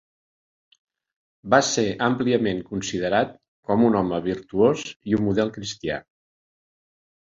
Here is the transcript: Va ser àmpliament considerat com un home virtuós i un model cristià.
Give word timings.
Va 1.55 1.59
ser 1.67 1.83
àmpliament 2.07 2.65
considerat 2.71 3.37
com 3.71 3.87
un 3.91 4.01
home 4.03 4.23
virtuós 4.29 4.91
i 5.15 5.19
un 5.23 5.29
model 5.31 5.57
cristià. 5.61 6.05